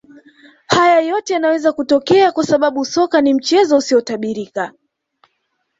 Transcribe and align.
Haya 0.67 1.01
yote 1.01 1.33
yanaweza 1.33 1.73
kutokea 1.73 2.31
kwa 2.31 2.43
sababu 2.45 2.85
soka 2.85 3.21
ni 3.21 3.33
mchezo 3.33 3.77
usiotabirika 3.77 4.71